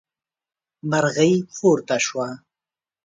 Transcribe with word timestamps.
مرغۍ 0.89 1.33
پورته 1.55 1.97
شوه. 2.05 2.29